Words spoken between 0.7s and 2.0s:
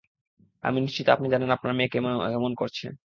নিশ্চিত আপনি জানেন আপনার মেয়ে